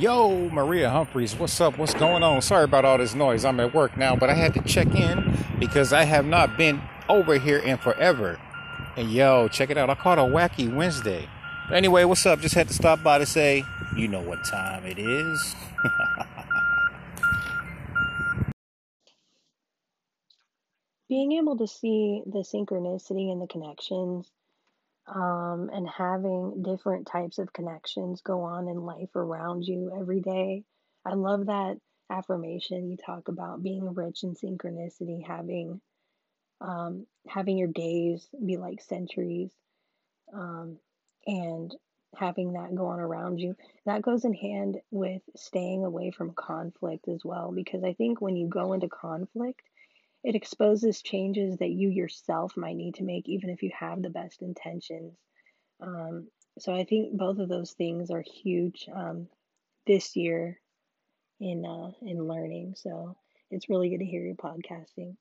Yo, 0.00 0.48
Maria 0.48 0.88
Humphreys, 0.88 1.36
what's 1.36 1.60
up? 1.60 1.76
What's 1.76 1.92
going 1.92 2.22
on? 2.22 2.40
Sorry 2.40 2.64
about 2.64 2.86
all 2.86 2.96
this 2.96 3.14
noise. 3.14 3.44
I'm 3.44 3.60
at 3.60 3.74
work 3.74 3.98
now, 3.98 4.16
but 4.16 4.30
I 4.30 4.32
had 4.34 4.54
to 4.54 4.62
check 4.62 4.86
in 4.94 5.36
because 5.58 5.92
I 5.92 6.04
have 6.04 6.24
not 6.24 6.56
been 6.56 6.80
over 7.10 7.36
here 7.36 7.58
in 7.58 7.76
forever. 7.76 8.40
And 8.96 9.12
yo, 9.12 9.46
check 9.48 9.68
it 9.68 9.76
out. 9.76 9.90
I 9.90 9.94
caught 9.94 10.18
a 10.18 10.22
wacky 10.22 10.74
Wednesday. 10.74 11.28
But 11.68 11.76
anyway, 11.76 12.04
what's 12.04 12.24
up? 12.24 12.40
Just 12.40 12.54
had 12.54 12.68
to 12.68 12.74
stop 12.74 13.02
by 13.02 13.18
to 13.18 13.26
say, 13.26 13.62
you 13.94 14.08
know 14.08 14.22
what 14.22 14.42
time 14.42 14.86
it 14.86 14.98
is. 14.98 15.54
Being 21.10 21.32
able 21.32 21.58
to 21.58 21.66
see 21.66 22.22
the 22.24 22.38
synchronicity 22.38 23.30
and 23.30 23.42
the 23.42 23.48
connections 23.48 24.30
um, 25.14 25.70
and 25.72 25.88
having 25.88 26.62
different 26.62 27.06
types 27.06 27.38
of 27.38 27.52
connections 27.52 28.22
go 28.22 28.42
on 28.42 28.68
in 28.68 28.76
life 28.82 29.14
around 29.16 29.64
you 29.64 29.92
every 30.00 30.20
day. 30.20 30.62
I 31.04 31.14
love 31.14 31.46
that 31.46 31.78
affirmation 32.10 32.90
you 32.90 32.96
talk 32.96 33.28
about 33.28 33.62
being 33.62 33.94
rich 33.94 34.22
in 34.22 34.34
synchronicity, 34.34 35.26
having 35.26 35.80
um, 36.60 37.06
having 37.26 37.56
your 37.56 37.68
days 37.68 38.28
be 38.44 38.58
like 38.58 38.82
centuries, 38.82 39.50
um, 40.34 40.78
and 41.26 41.74
having 42.16 42.52
that 42.52 42.74
go 42.74 42.86
on 42.86 43.00
around 43.00 43.38
you. 43.38 43.56
That 43.86 44.02
goes 44.02 44.24
in 44.24 44.34
hand 44.34 44.78
with 44.90 45.22
staying 45.36 45.84
away 45.84 46.10
from 46.10 46.34
conflict 46.34 47.08
as 47.08 47.24
well, 47.24 47.52
because 47.52 47.82
I 47.82 47.94
think 47.94 48.20
when 48.20 48.36
you 48.36 48.48
go 48.48 48.74
into 48.74 48.88
conflict, 48.88 49.62
it 50.22 50.34
exposes 50.34 51.02
changes 51.02 51.56
that 51.58 51.70
you 51.70 51.88
yourself 51.88 52.56
might 52.56 52.76
need 52.76 52.96
to 52.96 53.04
make, 53.04 53.28
even 53.28 53.50
if 53.50 53.62
you 53.62 53.70
have 53.78 54.02
the 54.02 54.10
best 54.10 54.42
intentions. 54.42 55.16
Um, 55.80 56.28
so 56.58 56.74
I 56.74 56.84
think 56.84 57.16
both 57.16 57.38
of 57.38 57.48
those 57.48 57.72
things 57.72 58.10
are 58.10 58.22
huge 58.22 58.86
um, 58.94 59.28
this 59.86 60.16
year 60.16 60.60
in 61.40 61.64
uh, 61.64 61.92
in 62.02 62.26
learning. 62.26 62.74
So 62.76 63.16
it's 63.50 63.70
really 63.70 63.88
good 63.88 64.00
to 64.00 64.04
hear 64.04 64.22
you 64.22 64.34
podcasting. 64.34 65.16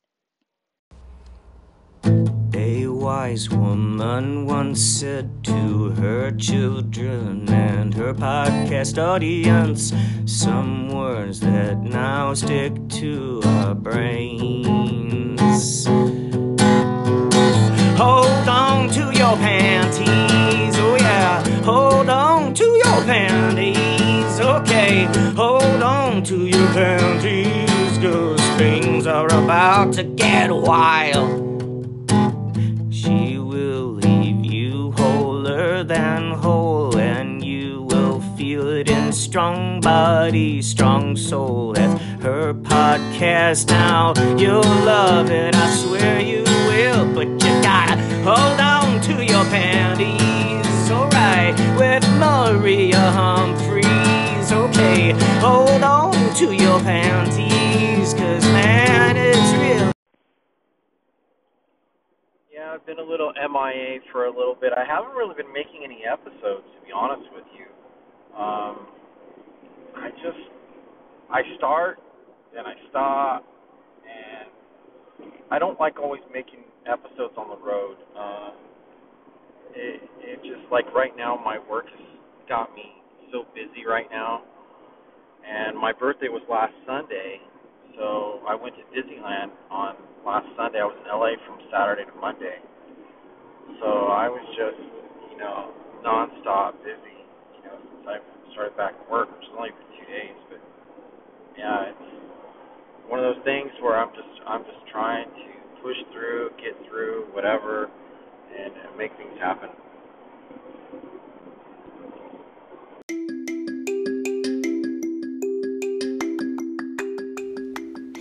Wise 3.00 3.50
woman 3.50 4.46
once 4.46 4.82
said 4.82 5.42
to 5.46 5.92
her 5.92 6.32
children 6.32 7.48
and 7.50 7.94
her 7.94 8.14
podcast 8.14 9.02
audience 9.02 9.94
some 10.26 10.90
words 10.90 11.40
that 11.40 11.78
now 11.80 12.34
stick 12.34 12.74
to 12.90 13.40
our 13.46 13.74
brains. 13.74 14.68
Hold 17.98 18.50
on 18.50 18.90
to 18.90 19.12
your 19.18 19.38
panties, 19.38 20.76
oh 20.78 20.98
yeah, 21.00 21.42
hold 21.64 22.10
on 22.10 22.54
to 22.54 22.66
your 22.66 23.02
panties, 23.06 24.40
okay, 24.42 25.06
hold 25.38 25.82
on 25.82 26.22
to 26.24 26.46
your 26.48 26.68
panties, 26.74 27.98
cause 28.00 28.42
things 28.58 29.08
are 29.08 29.28
about 29.28 29.94
to 29.94 30.04
get 30.04 30.52
wild. 30.52 31.39
Body, 39.82 40.62
strong 40.62 41.16
soul. 41.16 41.74
That's 41.74 42.02
her 42.24 42.54
podcast 42.54 43.70
now. 43.70 44.14
You'll 44.38 44.62
love 44.86 45.30
it, 45.32 45.56
I 45.56 45.76
swear 45.76 46.20
you 46.20 46.44
will. 46.68 47.14
But 47.14 47.28
you 47.28 47.62
gotta 47.62 47.96
hold 48.24 48.60
on 48.60 49.02
to 49.02 49.24
your 49.24 49.44
panties, 49.46 50.92
alright, 50.92 51.58
with 51.78 52.08
Maria 52.18 53.00
Humphreys. 53.12 54.52
Okay, 54.52 55.12
hold 55.40 55.84
on 55.84 56.34
to 56.36 56.54
your 56.54 56.80
panties, 56.82 58.14
cause 58.14 58.44
man, 58.54 59.18
it's 59.18 59.52
real. 59.54 59.92
Yeah, 62.52 62.74
I've 62.74 62.86
been 62.86 63.00
a 63.00 63.04
little 63.04 63.34
MIA 63.34 64.00
for 64.12 64.26
a 64.26 64.30
little 64.30 64.56
bit. 64.60 64.74
I 64.74 64.86
haven't 64.86 65.12
really 65.12 65.36
been 65.36 65.52
making 65.54 65.82
any 65.84 66.04
episodes, 66.06 66.66
to 66.76 66.86
be 66.86 66.92
honest 66.94 67.28
with 67.34 67.46
you. 67.56 67.66
Um, 68.38 68.88
I 70.02 70.10
just, 70.12 70.44
I 71.32 71.42
start, 71.58 72.00
then 72.54 72.66
I 72.66 72.74
stop, 72.90 73.46
and 74.04 75.32
I 75.52 75.60
don't 75.60 75.80
like 75.80 76.00
always 76.00 76.22
making 76.34 76.60
episodes 76.88 77.34
on 77.38 77.50
the 77.50 77.66
road. 77.66 77.98
Uh, 78.18 78.52
it, 79.76 80.02
it 80.20 80.38
just 80.44 80.72
like 80.72 80.86
right 80.94 81.16
now, 81.18 81.40
my 81.44 81.60
work 81.70 81.86
has 81.86 82.08
got 82.48 82.74
me 82.76 83.02
so 83.32 83.46
busy 83.54 83.86
right 83.88 84.08
now, 84.12 84.42
and 85.48 85.78
my 85.78 85.94
birthday 85.94 86.30
was 86.30 86.42
last 86.50 86.74
Sunday, 86.88 87.40
so 87.98 88.42
I 88.48 88.56
went 88.56 88.76
to 88.76 88.84
Disneyland 88.96 89.52
on 89.70 89.96
last 90.26 90.48
Sunday. 90.58 90.80
I 90.80 90.86
was 90.86 90.98
in 91.00 91.08
LA 91.08 91.38
from 91.46 91.60
Saturday 91.72 92.06
to 92.06 92.16
Monday. 92.20 92.58
So 93.82 94.12
I 94.12 94.28
was 94.28 94.44
just, 94.58 94.82
you 95.32 95.38
know, 95.38 95.72
nonstop 96.04 96.74
busy, 96.84 97.22
you 97.56 97.62
know, 97.64 97.78
since 97.78 98.06
I 98.08 98.18
started 98.54 98.76
back 98.78 98.94
at 98.94 99.12
work, 99.12 99.30
which 99.32 99.46
has 99.48 99.56
only 99.58 99.70
for 99.72 99.86
two 99.98 100.08
days, 100.12 100.38
but 100.50 100.62
yeah, 101.58 101.90
it's 101.90 102.10
one 103.08 103.20
of 103.20 103.26
those 103.36 103.44
things 103.44 103.70
where 103.82 103.98
I'm 103.98 104.10
just 104.16 104.42
I'm 104.48 104.64
just 104.64 104.88
trying 104.92 105.26
to 105.26 105.82
push 105.82 105.98
through, 106.12 106.52
get 106.58 106.76
through, 106.88 107.26
whatever, 107.32 107.90
and, 108.58 108.74
and 108.74 108.98
make 108.98 109.12
things 109.18 109.38
happen. 109.40 109.70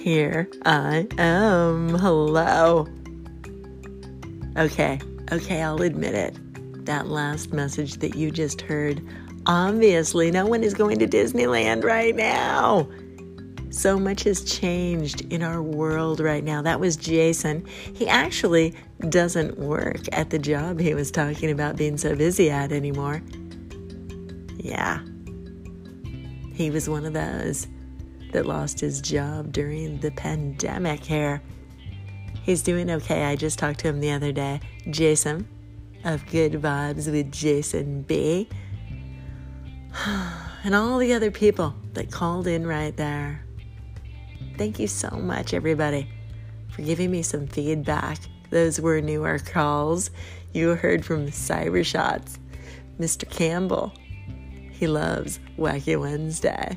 Here 0.03 0.49
I 0.65 1.07
am. 1.19 1.91
Hello. 1.91 2.87
Okay, 4.57 4.99
okay, 5.31 5.63
I'll 5.63 5.83
admit 5.83 6.15
it. 6.15 6.48
That 6.89 7.09
last 7.09 7.53
message 7.53 7.97
that 7.97 8.15
you 8.15 8.31
just 8.31 8.63
heard, 8.63 9.07
obviously, 9.45 10.31
no 10.31 10.47
one 10.47 10.65
is 10.65 10.73
going 10.73 10.99
to 11.01 11.07
Disneyland 11.07 11.85
right 11.85 12.17
now. 12.17 12.89
So 13.69 13.99
much 13.99 14.23
has 14.23 14.43
changed 14.43 15.31
in 15.31 15.43
our 15.43 15.61
world 15.61 16.19
right 16.19 16.43
now. 16.43 16.63
That 16.63 16.81
was 16.81 16.97
Jason. 16.97 17.67
He 17.93 18.09
actually 18.09 18.75
doesn't 19.11 19.59
work 19.59 20.01
at 20.13 20.31
the 20.31 20.39
job 20.39 20.81
he 20.81 20.95
was 20.95 21.11
talking 21.11 21.51
about 21.51 21.77
being 21.77 21.99
so 21.99 22.17
busy 22.17 22.49
at 22.49 22.73
anymore. 22.73 23.21
Yeah. 24.57 25.03
He 26.55 26.71
was 26.71 26.89
one 26.89 27.05
of 27.05 27.13
those 27.13 27.69
that 28.33 28.47
lost 28.47 28.81
his 28.81 29.03
job 29.03 29.53
during 29.53 30.01
the 30.01 30.13
pandemic 30.13 31.05
here. 31.05 31.43
He's 32.45 32.63
doing 32.63 32.91
okay. 32.91 33.27
I 33.27 33.37
just 33.37 33.59
talked 33.59 33.81
to 33.81 33.89
him 33.89 34.01
the 34.01 34.13
other 34.13 34.33
day. 34.33 34.61
Jason 34.89 35.47
of 36.05 36.27
Good 36.27 36.53
Vibes 36.53 37.11
with 37.11 37.33
Jason 37.33 38.03
B. 38.03 38.49
And 40.65 40.75
all 40.75 40.99
the 40.99 41.13
other 41.13 41.31
people 41.31 41.73
that 41.95 42.11
called 42.11 42.49
in 42.49 42.67
right 42.67 42.95
there. 42.97 43.45
Thank 44.57 44.81
you 44.81 44.89
so 44.89 45.09
much, 45.11 45.55
everybody, 45.55 46.11
for 46.71 46.83
giving 46.83 47.13
me 47.13 47.23
some 47.23 47.47
feedback. 47.47 48.19
Those 48.51 48.81
were 48.81 49.01
newer 49.01 49.39
calls. 49.39 50.11
You 50.53 50.75
heard 50.75 51.05
from 51.05 51.29
Cyber 51.29 51.87
Shots, 51.87 52.41
Mr. 52.99 53.29
Campbell. 53.31 53.93
He 54.73 54.89
loves 54.89 55.39
Wacky 55.57 55.99
Wednesday. 55.99 56.77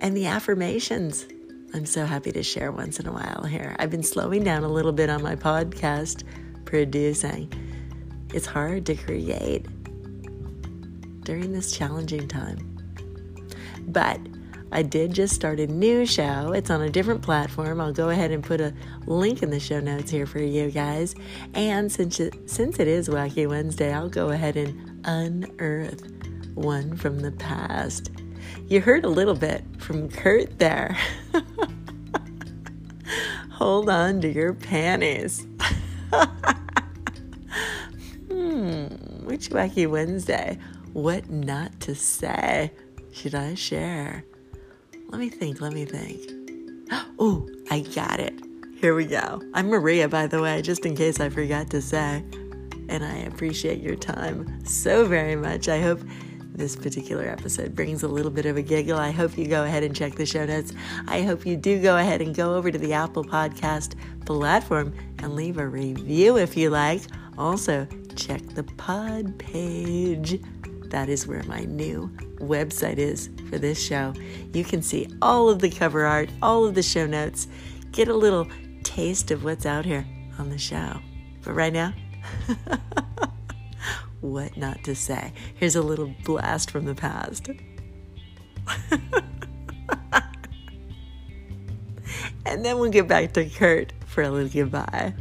And 0.00 0.16
the 0.16 0.26
affirmations. 0.26 1.24
I'm 1.72 1.86
so 1.86 2.04
happy 2.04 2.32
to 2.32 2.42
share 2.42 2.72
once 2.72 2.98
in 2.98 3.06
a 3.06 3.12
while 3.12 3.44
here. 3.44 3.76
I've 3.78 3.90
been 3.90 4.02
slowing 4.02 4.42
down 4.42 4.64
a 4.64 4.68
little 4.68 4.92
bit 4.92 5.08
on 5.08 5.22
my 5.22 5.36
podcast 5.36 6.24
producing. 6.64 7.52
It's 8.32 8.46
hard 8.46 8.86
to 8.86 8.94
create 8.94 9.66
during 11.24 11.52
this 11.52 11.76
challenging 11.76 12.28
time. 12.28 12.78
But 13.86 14.18
I 14.72 14.82
did 14.82 15.12
just 15.12 15.34
start 15.34 15.60
a 15.60 15.68
new 15.68 16.04
show. 16.04 16.52
It's 16.52 16.68
on 16.68 16.82
a 16.82 16.90
different 16.90 17.22
platform. 17.22 17.80
I'll 17.80 17.92
go 17.92 18.10
ahead 18.10 18.32
and 18.32 18.42
put 18.42 18.60
a 18.60 18.74
link 19.06 19.42
in 19.42 19.50
the 19.50 19.60
show 19.60 19.78
notes 19.78 20.10
here 20.10 20.26
for 20.26 20.40
you 20.40 20.70
guys. 20.70 21.14
And 21.54 21.92
since 21.92 22.18
it, 22.18 22.50
since 22.50 22.80
it 22.80 22.88
is 22.88 23.08
Wacky 23.08 23.48
Wednesday, 23.48 23.92
I'll 23.92 24.08
go 24.08 24.30
ahead 24.30 24.56
and 24.56 25.00
unearth 25.04 26.10
one 26.54 26.96
from 26.96 27.20
the 27.20 27.32
past. 27.32 28.10
You 28.66 28.80
heard 28.80 29.04
a 29.04 29.08
little 29.08 29.34
bit 29.34 29.62
from 29.78 30.08
Kurt 30.08 30.58
there. 30.58 30.96
Hold 33.50 33.88
on 33.88 34.20
to 34.22 34.32
your 34.32 34.54
panties. 34.54 35.46
Hmm, 38.28 38.86
which 39.24 39.50
Wacky 39.50 39.88
Wednesday? 39.88 40.58
What 40.92 41.28
not 41.28 41.80
to 41.80 41.94
say 41.94 42.72
should 43.12 43.34
I 43.34 43.54
share? 43.54 44.24
Let 45.08 45.20
me 45.20 45.28
think, 45.28 45.60
let 45.60 45.72
me 45.72 45.84
think. 45.84 46.30
Oh, 47.18 47.48
I 47.70 47.80
got 47.80 48.20
it. 48.20 48.34
Here 48.80 48.94
we 48.94 49.06
go. 49.06 49.40
I'm 49.54 49.68
Maria, 49.68 50.08
by 50.08 50.26
the 50.26 50.42
way, 50.42 50.60
just 50.62 50.84
in 50.84 50.96
case 50.96 51.20
I 51.20 51.28
forgot 51.28 51.70
to 51.70 51.80
say. 51.80 52.24
And 52.88 53.04
I 53.04 53.18
appreciate 53.18 53.80
your 53.80 53.94
time 53.96 54.64
so 54.64 55.06
very 55.06 55.36
much. 55.36 55.68
I 55.68 55.80
hope 55.80 56.00
this 56.54 56.76
particular 56.76 57.24
episode 57.28 57.74
brings 57.74 58.02
a 58.02 58.08
little 58.08 58.30
bit 58.30 58.46
of 58.46 58.56
a 58.56 58.62
giggle, 58.62 58.98
I 58.98 59.10
hope 59.10 59.36
you 59.36 59.46
go 59.46 59.64
ahead 59.64 59.82
and 59.82 59.94
check 59.94 60.14
the 60.14 60.24
show 60.24 60.46
notes. 60.46 60.72
I 61.08 61.22
hope 61.22 61.44
you 61.44 61.56
do 61.56 61.82
go 61.82 61.96
ahead 61.96 62.20
and 62.20 62.34
go 62.34 62.54
over 62.54 62.70
to 62.70 62.78
the 62.78 62.92
Apple 62.92 63.24
Podcast 63.24 63.94
platform 64.24 64.94
and 65.18 65.34
leave 65.34 65.58
a 65.58 65.66
review 65.66 66.38
if 66.38 66.56
you 66.56 66.70
like. 66.70 67.02
Also, 67.36 67.86
check 68.14 68.40
the 68.50 68.62
pod 68.62 69.36
page. 69.38 70.40
That 70.90 71.08
is 71.08 71.26
where 71.26 71.42
my 71.42 71.64
new 71.64 72.08
website 72.38 72.98
is 72.98 73.30
for 73.50 73.58
this 73.58 73.84
show. 73.84 74.14
You 74.52 74.62
can 74.62 74.80
see 74.80 75.08
all 75.20 75.48
of 75.48 75.58
the 75.58 75.70
cover 75.70 76.04
art, 76.04 76.30
all 76.40 76.64
of 76.64 76.74
the 76.74 76.82
show 76.82 77.06
notes, 77.06 77.48
get 77.90 78.06
a 78.06 78.14
little 78.14 78.46
taste 78.84 79.32
of 79.32 79.42
what's 79.42 79.66
out 79.66 79.84
here 79.84 80.06
on 80.38 80.50
the 80.50 80.58
show. 80.58 81.00
But 81.42 81.54
right 81.54 81.72
now, 81.72 81.92
what 84.24 84.56
not 84.56 84.82
to 84.84 84.94
say. 84.94 85.32
Here's 85.54 85.76
a 85.76 85.82
little 85.82 86.14
blast 86.24 86.70
from 86.70 86.86
the 86.86 86.94
past. 86.94 87.48
and 92.46 92.64
then 92.64 92.78
we'll 92.78 92.90
get 92.90 93.06
back 93.06 93.32
to 93.34 93.48
Kurt 93.48 93.92
for 94.06 94.22
a 94.22 94.30
little 94.30 94.48
goodbye. 94.48 95.14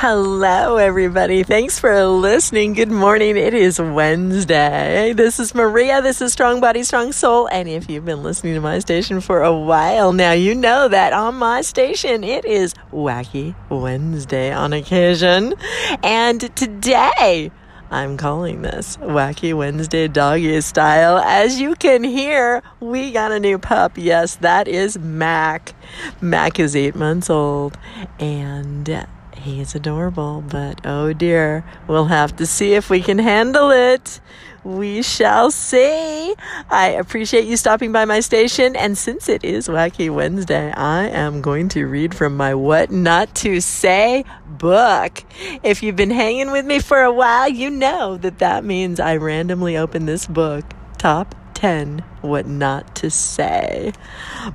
Hello, 0.00 0.76
everybody. 0.76 1.42
Thanks 1.42 1.78
for 1.78 2.04
listening. 2.04 2.74
Good 2.74 2.90
morning. 2.90 3.38
It 3.38 3.54
is 3.54 3.80
Wednesday. 3.80 5.14
This 5.14 5.40
is 5.40 5.54
Maria. 5.54 6.02
This 6.02 6.20
is 6.20 6.34
Strong 6.34 6.60
Body, 6.60 6.82
Strong 6.82 7.12
Soul. 7.12 7.48
And 7.48 7.66
if 7.66 7.88
you've 7.88 8.04
been 8.04 8.22
listening 8.22 8.52
to 8.56 8.60
my 8.60 8.78
station 8.80 9.22
for 9.22 9.42
a 9.42 9.56
while 9.56 10.12
now, 10.12 10.32
you 10.32 10.54
know 10.54 10.86
that 10.86 11.14
on 11.14 11.36
my 11.36 11.62
station 11.62 12.24
it 12.24 12.44
is 12.44 12.74
Wacky 12.92 13.54
Wednesday 13.70 14.52
on 14.52 14.74
occasion. 14.74 15.54
And 16.02 16.54
today, 16.54 17.50
I'm 17.90 18.18
calling 18.18 18.60
this 18.60 18.98
Wacky 18.98 19.56
Wednesday 19.56 20.08
Doggy 20.08 20.60
Style. 20.60 21.16
As 21.20 21.58
you 21.58 21.74
can 21.74 22.04
hear, 22.04 22.62
we 22.80 23.12
got 23.12 23.32
a 23.32 23.40
new 23.40 23.58
pup. 23.58 23.92
Yes, 23.96 24.36
that 24.36 24.68
is 24.68 24.98
Mac. 24.98 25.72
Mac 26.20 26.60
is 26.60 26.76
eight 26.76 26.96
months 26.96 27.30
old 27.30 27.78
and 28.20 29.06
He's 29.46 29.76
adorable, 29.76 30.42
but 30.42 30.80
oh 30.84 31.12
dear, 31.12 31.64
we'll 31.86 32.06
have 32.06 32.34
to 32.34 32.46
see 32.46 32.74
if 32.74 32.90
we 32.90 33.00
can 33.00 33.20
handle 33.20 33.70
it. 33.70 34.18
We 34.64 35.02
shall 35.02 35.52
see. 35.52 36.34
I 36.68 36.88
appreciate 36.98 37.44
you 37.44 37.56
stopping 37.56 37.92
by 37.92 38.06
my 38.06 38.18
station, 38.18 38.74
and 38.74 38.98
since 38.98 39.28
it 39.28 39.44
is 39.44 39.68
Wacky 39.68 40.12
Wednesday, 40.12 40.72
I 40.72 41.04
am 41.04 41.42
going 41.42 41.68
to 41.68 41.86
read 41.86 42.12
from 42.12 42.36
my 42.36 42.56
What 42.56 42.90
Not 42.90 43.36
to 43.36 43.60
Say 43.60 44.24
book. 44.48 45.22
If 45.62 45.80
you've 45.80 45.94
been 45.94 46.10
hanging 46.10 46.50
with 46.50 46.66
me 46.66 46.80
for 46.80 47.02
a 47.02 47.12
while, 47.12 47.48
you 47.48 47.70
know 47.70 48.16
that 48.16 48.40
that 48.40 48.64
means 48.64 48.98
I 48.98 49.14
randomly 49.14 49.76
open 49.76 50.06
this 50.06 50.26
book, 50.26 50.64
top 50.98 51.36
10 51.54 52.02
what 52.22 52.46
not 52.46 52.94
to 52.96 53.10
say. 53.10 53.92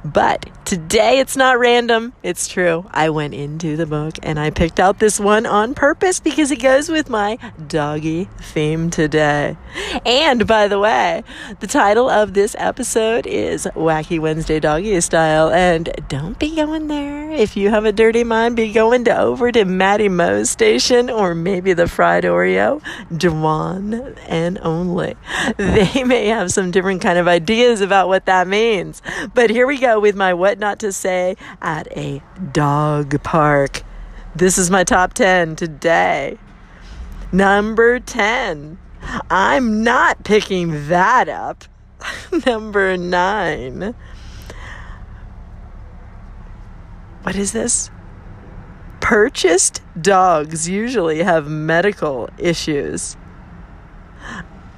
But 0.04 0.50
today 0.66 1.20
it's 1.20 1.36
not 1.36 1.60
random, 1.60 2.14
it's 2.24 2.48
true. 2.48 2.86
I 2.92 3.10
went 3.10 3.34
into 3.34 3.76
the 3.78 3.86
book 3.86 4.16
and 4.24 4.40
I 4.40 4.50
picked 4.50 4.80
out 4.80 5.00
this 5.00 5.20
one 5.20 5.46
on 5.46 5.74
purpose 5.74 6.20
because 6.20 6.52
it 6.52 6.62
goes 6.62 6.90
with 6.90 7.10
my 7.10 7.38
doggy 7.68 8.30
theme 8.40 8.90
today. 8.90 9.58
And 10.06 10.48
by 10.48 10.68
the 10.68 10.80
way, 10.80 11.24
the 11.60 11.68
title 11.68 12.10
of 12.10 12.34
this 12.34 12.56
episode 12.58 13.28
is 13.28 13.68
Wacky 13.76 14.20
Wednesday 14.20 14.60
Doggy 14.60 15.00
Style. 15.02 15.50
And 15.50 15.90
don't 16.08 16.38
be 16.40 16.56
going 16.56 16.88
there. 16.88 17.32
If 17.32 17.56
you 17.58 17.70
have 17.70 17.86
a 17.86 17.92
dirty 17.92 18.24
mind, 18.24 18.56
be 18.56 18.72
going 18.72 19.06
to 19.06 19.18
over 19.18 19.52
to 19.52 19.66
Maddie 19.66 20.10
Moe's 20.10 20.50
station 20.50 21.10
or 21.10 21.36
maybe 21.36 21.74
the 21.74 21.88
Fried 21.88 22.24
Oreo, 22.24 22.82
Dewan 23.16 24.16
and 24.28 24.60
only. 24.60 25.16
They 25.58 26.04
may 26.04 26.28
have 26.28 26.52
some 26.52 26.72
different 26.72 27.02
kind 27.02 27.18
of 27.18 27.28
ideas 27.28 27.61
ideas 27.62 27.82
about 27.82 28.08
what 28.08 28.26
that 28.26 28.48
means. 28.48 29.02
But 29.34 29.50
here 29.50 29.68
we 29.68 29.78
go 29.78 30.00
with 30.00 30.16
my 30.16 30.34
what 30.34 30.58
not 30.60 30.80
to 30.80 30.92
say 30.92 31.36
at 31.62 31.88
a 31.96 32.22
dog 32.52 33.22
park. 33.24 33.84
This 34.36 34.58
is 34.58 34.72
my 34.72 34.84
top 34.84 35.14
10 35.14 35.56
today. 35.56 36.38
Number 37.32 38.00
10. 38.00 38.78
I'm 39.30 39.84
not 39.84 40.24
picking 40.24 40.88
that 40.88 41.30
up. 41.30 41.66
Number 42.46 42.98
9. 42.98 43.96
What 47.24 47.36
is 47.36 47.52
this? 47.52 47.92
Purchased 49.02 49.82
dogs 50.00 50.68
usually 50.68 51.22
have 51.24 51.48
medical 51.48 52.30
issues. 52.38 53.18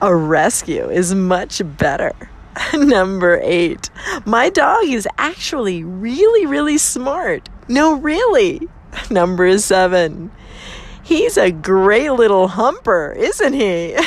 A 0.01 0.13
rescue 0.13 0.89
is 0.89 1.15
much 1.15 1.62
better. 1.77 2.12
Number 2.73 3.39
eight. 3.44 3.89
My 4.25 4.50
dog 4.50 4.85
is 4.85 5.07
actually 5.17 5.83
really, 5.83 6.45
really 6.45 6.77
smart. 6.77 7.50
No, 7.67 7.95
really. 7.95 8.67
Number 9.09 9.57
seven. 9.57 10.31
He's 11.01 11.38
a 11.38 11.51
great 11.51 12.11
little 12.11 12.50
humper, 12.50 13.13
isn't 13.17 13.53
he? 13.53 13.97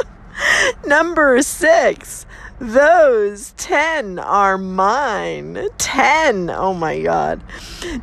Number 0.86 1.42
six. 1.42 2.26
Those 2.60 3.52
10 3.52 4.18
are 4.18 4.58
mine. 4.58 5.68
10. 5.78 6.50
Oh 6.50 6.74
my 6.74 7.00
God. 7.00 7.40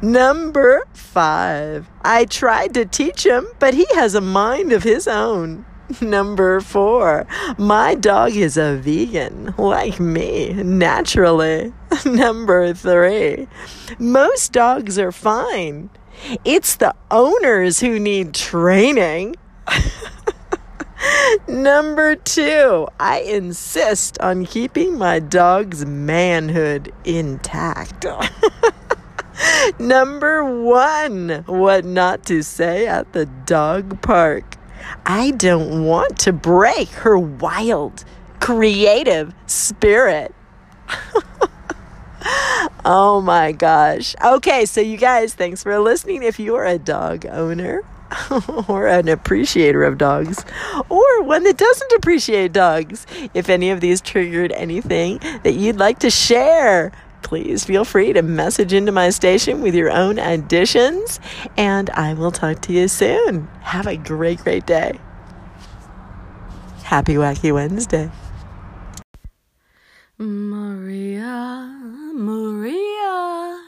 Number 0.02 0.84
five. 0.94 1.90
I 2.04 2.24
tried 2.24 2.74
to 2.76 2.86
teach 2.86 3.26
him, 3.26 3.48
but 3.60 3.74
he 3.74 3.86
has 3.96 4.16
a 4.16 4.22
mind 4.22 4.72
of 4.72 4.84
his 4.84 5.10
own. 5.10 5.66
Number 6.02 6.62
four, 6.62 7.28
my 7.58 7.96
dog 7.96 8.36
is 8.36 8.58
a 8.58 8.78
vegan, 8.78 9.54
like 9.58 10.00
me, 10.00 10.54
naturally. 10.54 11.74
Number 12.06 12.74
three, 12.74 13.48
most 14.00 14.52
dogs 14.52 14.98
are 14.98 15.12
fine. 15.12 15.90
It's 16.44 16.76
the 16.76 16.96
owners 17.12 17.80
who 17.82 18.00
need 18.00 18.34
training. 18.34 19.36
Number 21.48 22.16
two, 22.16 22.88
I 23.00 23.20
insist 23.20 24.20
on 24.22 24.46
keeping 24.46 24.98
my 24.98 25.20
dog's 25.20 25.86
manhood 25.86 26.92
intact. 27.04 28.06
Number 29.80 30.44
one, 30.64 31.44
what 31.46 31.86
not 31.86 32.26
to 32.26 32.42
say 32.42 32.88
at 32.88 33.14
the 33.14 33.26
dog 33.26 34.02
park. 34.02 34.55
I 35.06 35.32
don't 35.32 35.86
want 35.86 36.20
to 36.20 36.34
break 36.34 36.90
her 36.90 37.18
wild, 37.18 38.04
creative 38.40 39.34
spirit. 39.48 40.34
oh 42.86 43.22
my 43.22 43.52
gosh. 43.52 44.16
Okay, 44.24 44.66
so 44.66 44.82
you 44.82 44.98
guys, 44.98 45.34
thanks 45.34 45.64
for 45.64 45.78
listening. 45.80 46.24
If 46.24 46.40
you're 46.40 46.66
a 46.66 46.78
dog 46.78 47.26
owner, 47.26 47.84
or 48.68 48.88
an 48.88 49.08
appreciator 49.08 49.84
of 49.84 49.98
dogs, 49.98 50.46
or 50.90 51.24
one 51.24 51.44
that 51.44 51.58
doesn't 51.58 51.92
appreciate 51.94 52.54
dogs. 52.54 53.06
If 53.34 53.50
any 53.50 53.72
of 53.72 53.82
these 53.82 54.02
triggered 54.02 54.52
anything 54.54 55.20
that 55.44 55.54
you'd 55.54 55.78
like 55.78 56.00
to 56.00 56.10
share, 56.10 56.92
please 57.26 57.66
feel 57.66 57.84
free 57.84 58.14
to 58.14 58.22
message 58.22 58.72
into 58.72 58.92
my 58.92 59.10
station 59.10 59.60
with 59.62 59.74
your 59.74 59.90
own 59.90 60.20
additions, 60.20 61.20
and 61.58 61.90
I 61.90 62.14
will 62.14 62.32
talk 62.32 62.62
to 62.62 62.72
you 62.72 62.88
soon. 62.88 63.48
Have 63.62 63.88
a 63.88 63.98
great, 63.98 64.40
great 64.40 64.68
day. 64.68 65.00
Happy 66.84 67.16
Wacky 67.16 67.52
Wednesday. 67.52 68.12
Maria, 70.20 71.76
Maria, 72.14 73.60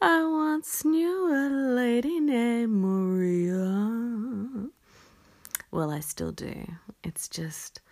I 0.00 0.24
once 0.24 0.82
knew 0.82 1.28
a 1.30 1.48
lady 1.74 2.20
named 2.20 2.72
Maria. 2.72 4.70
Well, 5.70 5.90
I 5.90 6.00
still 6.00 6.32
do. 6.32 6.54
It's 7.04 7.28
just 7.28 7.82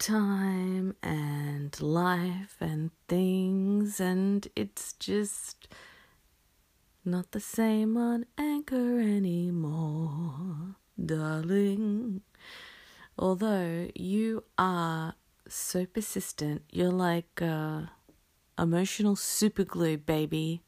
time 0.00 0.96
and 1.02 1.78
life 1.80 2.56
and 2.58 2.90
things, 3.06 4.00
and 4.00 4.48
it's 4.56 4.94
just 4.94 5.68
not 7.04 7.32
the 7.32 7.40
same 7.40 7.98
on 7.98 8.24
Anchor 8.38 8.98
anymore, 8.98 10.76
darling. 10.98 12.22
Although 13.18 13.88
you 13.94 14.44
are 14.56 15.14
so 15.46 15.84
persistent, 15.84 16.62
you're 16.72 16.90
like 16.90 17.42
uh, 17.42 17.82
emotional 18.58 19.16
superglue, 19.16 20.04
baby. 20.06 20.62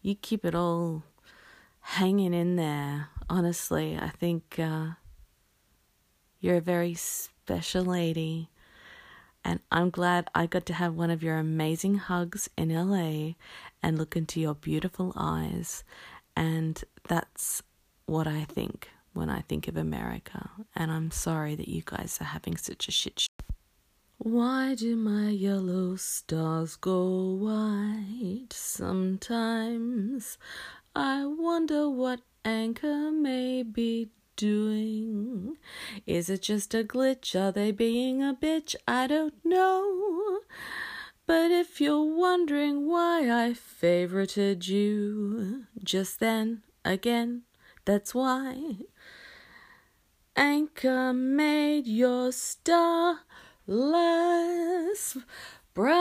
You 0.00 0.14
keep 0.14 0.44
it 0.44 0.54
all 0.54 1.02
hanging 1.80 2.32
in 2.32 2.54
there. 2.54 3.08
Honestly, 3.28 3.98
I 4.00 4.10
think 4.10 4.60
uh, 4.60 4.90
you're 6.38 6.58
a 6.58 6.60
very 6.60 6.94
special 6.94 7.84
lady 7.84 8.48
and 9.46 9.60
I'm 9.70 9.90
glad 9.90 10.28
I 10.34 10.46
got 10.46 10.66
to 10.66 10.74
have 10.74 10.96
one 10.96 11.08
of 11.08 11.22
your 11.22 11.38
amazing 11.38 11.98
hugs 11.98 12.50
in 12.58 12.74
LA 12.74 13.34
and 13.80 13.96
look 13.96 14.16
into 14.16 14.40
your 14.40 14.56
beautiful 14.56 15.12
eyes. 15.14 15.84
And 16.34 16.82
that's 17.08 17.62
what 18.06 18.26
I 18.26 18.42
think 18.42 18.90
when 19.12 19.30
I 19.30 19.42
think 19.42 19.68
of 19.68 19.76
America, 19.76 20.50
and 20.74 20.90
I'm 20.90 21.12
sorry 21.12 21.54
that 21.54 21.68
you 21.68 21.82
guys 21.84 22.18
are 22.20 22.24
having 22.24 22.56
such 22.56 22.88
a 22.88 22.90
shit 22.90 23.20
show. 23.20 23.28
Why 24.18 24.74
do 24.74 24.96
my 24.96 25.28
yellow 25.28 25.94
stars 25.94 26.74
go 26.74 27.34
white? 27.34 28.48
Sometimes 28.52 30.38
I 30.96 31.24
wonder 31.24 31.88
what 31.88 32.20
anchor 32.44 33.12
may 33.12 33.62
be 33.62 34.08
doing. 34.36 35.56
Is 36.06 36.30
it 36.30 36.42
just 36.42 36.74
a 36.74 36.84
glitch? 36.84 37.34
Are 37.34 37.52
they 37.52 37.72
being 37.72 38.22
a 38.22 38.34
bitch? 38.34 38.76
I 38.86 39.06
don't 39.06 39.34
know. 39.44 40.40
But 41.26 41.50
if 41.50 41.80
you're 41.80 42.04
wondering 42.04 42.88
why 42.88 43.22
I 43.22 43.50
favorited 43.52 44.68
you 44.68 45.64
just 45.82 46.20
then, 46.20 46.62
again, 46.84 47.42
that's 47.84 48.14
why. 48.14 48.76
Anchor 50.36 51.12
made 51.12 51.86
your 51.86 52.30
star 52.30 53.20
less 53.66 55.16
bright. 55.74 55.96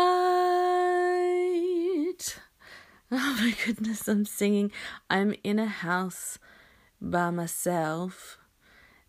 Oh 3.12 3.38
my 3.40 3.56
goodness, 3.66 4.08
I'm 4.08 4.26
singing. 4.26 4.72
I'm 5.10 5.36
in 5.44 5.58
a 5.58 5.68
house 5.68 6.38
by 7.10 7.30
myself 7.30 8.40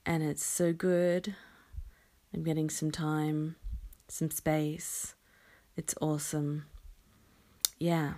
and 0.05 0.23
it's 0.23 0.45
so 0.45 0.73
good. 0.73 1.35
I'm 2.33 2.43
getting 2.43 2.69
some 2.69 2.91
time, 2.91 3.57
some 4.09 4.31
space. 4.31 5.15
It's 5.77 5.95
awesome. 6.01 6.67
Yeah. 7.79 8.15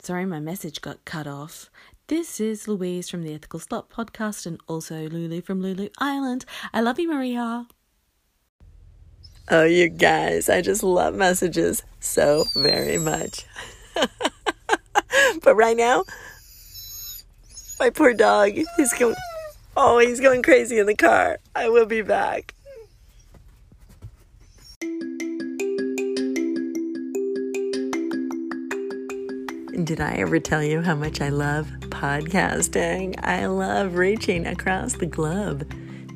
Sorry, 0.00 0.26
my 0.26 0.40
message 0.40 0.80
got 0.80 1.04
cut 1.04 1.26
off. 1.26 1.70
This 2.08 2.40
is 2.40 2.66
Louise 2.66 3.08
from 3.08 3.22
the 3.22 3.32
Ethical 3.32 3.60
Slut 3.60 3.88
podcast 3.88 4.46
and 4.46 4.60
also 4.66 5.08
Lulu 5.08 5.40
from 5.40 5.62
Lulu 5.62 5.88
Island. 5.98 6.44
I 6.72 6.80
love 6.80 6.98
you, 6.98 7.08
Maria. 7.08 7.68
Oh, 9.48 9.64
you 9.64 9.88
guys, 9.88 10.48
I 10.48 10.60
just 10.60 10.82
love 10.82 11.14
messages 11.14 11.82
so 12.00 12.44
very 12.56 12.98
much. 12.98 13.44
but 15.42 15.54
right 15.54 15.76
now, 15.76 16.04
my 17.78 17.90
poor 17.90 18.14
dog, 18.14 18.52
he's 18.76 18.92
going, 18.94 19.16
oh, 19.76 19.98
he's 19.98 20.20
going 20.20 20.42
crazy 20.42 20.78
in 20.78 20.86
the 20.86 20.94
car. 20.94 21.38
I 21.54 21.68
will 21.68 21.86
be 21.86 22.02
back. 22.02 22.54
Did 29.84 30.00
I 30.00 30.14
ever 30.14 30.38
tell 30.38 30.62
you 30.62 30.80
how 30.80 30.94
much 30.94 31.20
I 31.20 31.28
love 31.28 31.66
podcasting? 31.80 33.18
I 33.22 33.46
love 33.46 33.96
reaching 33.96 34.46
across 34.46 34.94
the 34.94 35.06
globe 35.06 35.70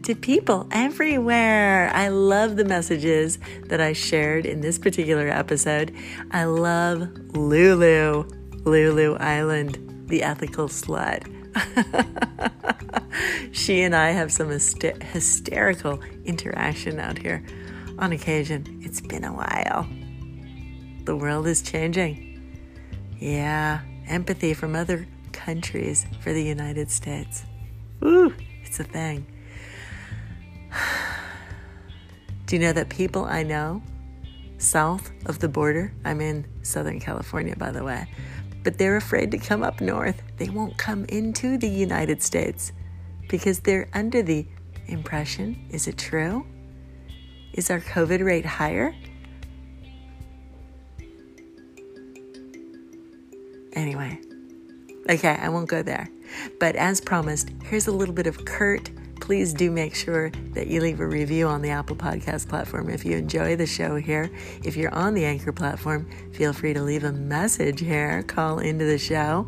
to 0.05 0.15
people 0.15 0.67
everywhere. 0.71 1.91
I 1.93 2.09
love 2.09 2.57
the 2.57 2.65
messages 2.65 3.39
that 3.67 3.81
I 3.81 3.93
shared 3.93 4.47
in 4.47 4.63
this 4.63 4.79
particular 4.79 5.29
episode. 5.29 5.95
I 6.31 6.45
love 6.45 7.11
Lulu, 7.37 8.25
Lulu 8.65 9.17
Island, 9.17 10.07
the 10.07 10.23
ethical 10.23 10.69
slut. 10.69 11.38
she 13.53 13.83
and 13.83 13.95
I 13.95 14.11
have 14.11 14.33
some 14.33 14.49
hyster- 14.49 15.03
hysterical 15.03 16.01
interaction 16.25 16.99
out 17.01 17.19
here 17.19 17.45
on 17.99 18.13
occasion. 18.13 18.81
It's 18.83 19.01
been 19.01 19.25
a 19.25 19.33
while. 19.33 19.87
The 21.05 21.17
world 21.17 21.47
is 21.47 21.63
changing. 21.63 22.27
Yeah, 23.19 23.81
empathy 24.07 24.55
from 24.55 24.77
other 24.77 25.07
countries 25.33 26.07
for 26.21 26.33
the 26.33 26.43
United 26.43 26.91
States. 26.91 27.45
Ooh, 28.05 28.33
it's 28.65 28.79
a 28.79 28.85
thing. 28.85 29.27
Do 32.47 32.57
you 32.57 32.63
know 32.63 32.73
that 32.73 32.89
people 32.89 33.25
I 33.25 33.43
know 33.43 33.83
south 34.59 35.11
of 35.27 35.39
the 35.39 35.49
border, 35.49 35.93
I'm 36.05 36.21
in 36.21 36.47
Southern 36.63 37.01
California, 37.01 37.57
by 37.57 37.71
the 37.71 37.85
way, 37.85 38.09
but 38.69 38.77
they're 38.77 38.99
afraid 38.99 39.31
to 39.31 39.39
come 39.39 39.63
up 39.63 39.81
north. 39.81 40.23
They 40.37 40.51
won't 40.51 40.77
come 40.77 41.07
into 41.07 41.57
the 41.57 41.71
United 41.71 42.23
States 42.23 42.73
because 43.27 43.61
they're 43.61 43.89
under 43.95 44.23
the 44.23 44.47
impression 44.89 45.67
is 45.71 45.89
it 45.89 45.97
true? 45.97 46.45
Is 47.55 47.71
our 47.71 47.81
COVID 47.81 48.23
rate 48.23 48.45
higher? 48.45 48.95
Anyway, 53.73 54.21
okay, 55.09 55.39
I 55.41 55.49
won't 55.49 55.71
go 55.71 55.83
there. 55.83 56.11
But 56.61 56.77
as 56.77 57.01
promised, 57.01 57.49
here's 57.65 57.87
a 57.87 57.93
little 57.93 58.15
bit 58.15 58.27
of 58.27 58.45
Kurt 58.45 58.91
please 59.29 59.53
do 59.53 59.71
make 59.71 59.95
sure 59.95 60.31
that 60.55 60.69
you 60.69 60.81
leave 60.81 61.01
a 61.01 61.07
review 61.07 61.47
on 61.47 61.61
the 61.61 61.69
Apple 61.69 61.95
Podcast 61.95 62.49
platform 62.49 62.89
if 62.89 63.05
you 63.05 63.15
enjoy 63.15 63.55
the 63.55 63.67
show 63.67 63.97
here. 63.97 64.31
If 64.65 64.75
you're 64.75 64.95
on 64.95 65.13
the 65.13 65.27
Anchor 65.27 65.53
platform, 65.53 66.09
feel 66.33 66.55
free 66.55 66.73
to 66.73 66.81
leave 66.81 67.05
a 67.05 67.13
message 67.13 67.79
here, 67.79 68.23
call 68.23 68.59
into 68.59 68.87
the 68.87 68.97
show. 68.97 69.47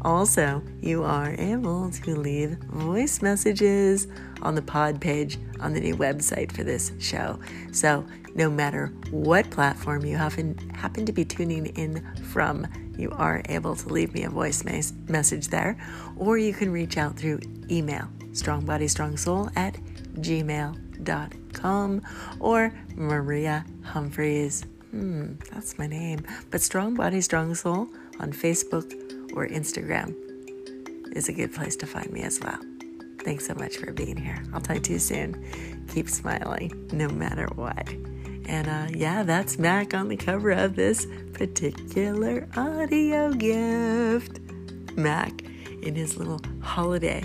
Also, 0.00 0.62
you 0.80 1.04
are 1.04 1.34
able 1.36 1.90
to 1.90 2.16
leave 2.16 2.52
voice 2.70 3.20
messages 3.20 4.06
on 4.40 4.54
the 4.54 4.62
pod 4.62 4.98
page 4.98 5.36
on 5.60 5.74
the 5.74 5.80
new 5.80 5.94
website 5.94 6.50
for 6.50 6.64
this 6.64 6.92
show. 6.98 7.38
So, 7.70 8.06
no 8.34 8.48
matter 8.48 8.94
what 9.10 9.50
platform 9.50 10.06
you 10.06 10.16
happen, 10.16 10.56
happen 10.70 11.04
to 11.04 11.12
be 11.12 11.26
tuning 11.26 11.66
in 11.76 12.02
from, 12.32 12.66
you 12.96 13.10
are 13.10 13.42
able 13.50 13.76
to 13.76 13.88
leave 13.90 14.14
me 14.14 14.22
a 14.22 14.30
voice 14.30 14.64
mes- 14.64 14.94
message 15.06 15.48
there, 15.48 15.76
or 16.16 16.38
you 16.38 16.54
can 16.54 16.72
reach 16.72 16.96
out 16.96 17.14
through 17.18 17.40
email 17.70 18.08
strongbodystrongsoul 18.32 19.56
at 19.56 19.74
gmail.com 20.20 22.02
or 22.40 22.72
Maria 22.94 23.64
Humphreys. 23.84 24.64
Hmm, 24.90 25.34
that's 25.52 25.78
my 25.78 25.86
name. 25.86 26.20
But 26.50 26.62
Strong 26.62 26.94
Body, 26.94 27.20
Strong 27.20 27.54
Soul 27.56 27.88
on 28.20 28.32
Facebook 28.32 28.92
or 29.34 29.46
Instagram 29.46 30.14
is 31.14 31.28
a 31.28 31.32
good 31.32 31.54
place 31.54 31.76
to 31.76 31.86
find 31.86 32.10
me 32.12 32.22
as 32.22 32.40
well. 32.40 32.58
Thanks 33.20 33.46
so 33.46 33.54
much 33.54 33.76
for 33.76 33.92
being 33.92 34.16
here. 34.16 34.42
I'll 34.54 34.60
talk 34.60 34.82
to 34.84 34.92
you 34.92 34.98
soon. 34.98 35.86
Keep 35.92 36.08
smiling 36.08 36.88
no 36.92 37.08
matter 37.08 37.46
what. 37.54 37.88
And 38.46 38.66
uh, 38.66 38.86
yeah, 38.96 39.22
that's 39.24 39.58
Mac 39.58 39.92
on 39.92 40.08
the 40.08 40.16
cover 40.16 40.50
of 40.50 40.74
this 40.74 41.06
particular 41.34 42.48
audio 42.56 43.30
gift. 43.32 44.40
Mac 44.96 45.42
in 45.82 45.94
his 45.94 46.16
little 46.16 46.40
holiday 46.62 47.22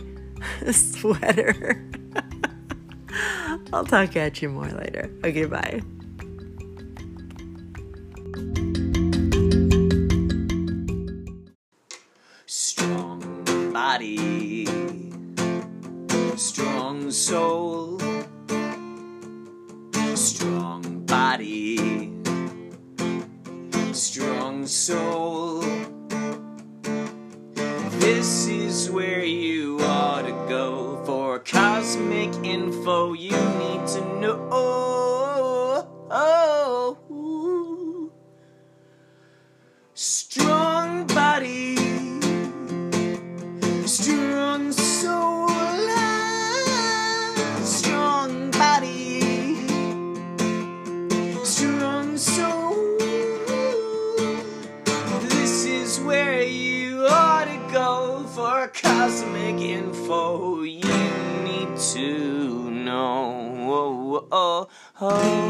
sweater. 0.72 1.84
I'll 3.74 3.86
talk 3.86 4.16
at 4.16 4.42
you 4.42 4.50
more 4.50 4.70
later. 4.70 5.10
Okay, 5.24 5.46
bye. 5.46 5.82
Strong 12.46 13.72
body, 13.74 14.66
strong 16.36 17.10
soul, 17.12 18.00
strong 20.16 21.04
body, 21.06 22.12
strong 23.92 24.66
soul. 24.68 25.62
This 28.00 28.48
is 28.48 28.92
where 28.92 29.24
you 29.24 29.53
info 32.54 33.14
you 33.14 33.53
to 65.04 65.43